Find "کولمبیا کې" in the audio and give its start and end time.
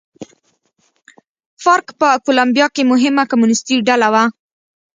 2.25-2.81